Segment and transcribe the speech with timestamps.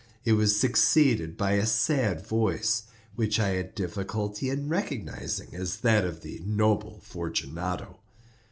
[0.25, 6.05] It was succeeded by a sad voice, which I had difficulty in recognising as that
[6.05, 7.99] of the noble Fortunato.